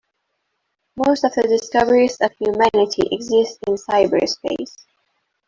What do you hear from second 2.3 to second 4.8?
humanity exist in cyberspace.